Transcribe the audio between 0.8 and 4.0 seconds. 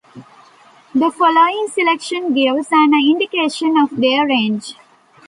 The following selection gives an indication of